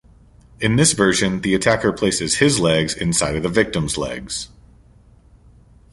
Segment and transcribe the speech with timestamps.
[0.59, 4.49] In this version the attacker places his legs inside of the victim's legs.